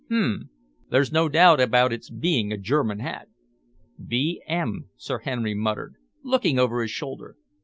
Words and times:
Hm! 0.09 0.49
There's 0.89 1.11
no 1.11 1.29
doubt 1.29 1.61
about 1.61 1.93
its 1.93 2.09
being 2.09 2.51
a 2.51 2.57
German 2.57 3.01
hat." 3.01 3.27
"B. 4.03 4.41
M.," 4.47 4.89
Sir 4.97 5.19
Henry 5.19 5.53
muttered, 5.53 5.93
looking 6.23 6.57
over 6.57 6.81
his 6.81 6.89
shoulder. 6.89 7.35